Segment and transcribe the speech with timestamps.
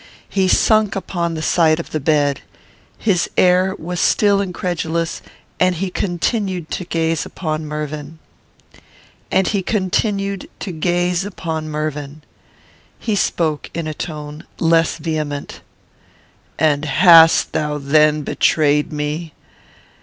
[0.29, 2.41] He sunk upon the side of the bed.
[2.97, 5.21] His air was still incredulous,
[5.59, 8.17] and he continued to gaze upon Mervyn.
[9.31, 10.01] He spoke
[13.75, 15.61] in a tone less vehement:
[16.57, 19.33] "And hast thou then betrayed me?